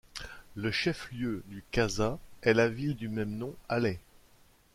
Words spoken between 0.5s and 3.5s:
Le chef-lieu du caza, est la ville du même